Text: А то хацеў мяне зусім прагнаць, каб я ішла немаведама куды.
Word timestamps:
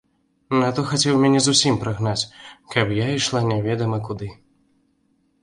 А 0.67 0.69
то 0.77 0.85
хацеў 0.91 1.19
мяне 1.23 1.41
зусім 1.47 1.77
прагнаць, 1.83 2.27
каб 2.77 2.95
я 3.03 3.07
ішла 3.19 3.43
немаведама 3.53 4.03
куды. 4.11 4.33